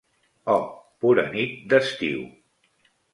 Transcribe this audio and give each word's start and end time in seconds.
Oh 0.53 0.61
pura 1.05 1.25
nit 1.35 1.53
d'estiu! 1.73 2.25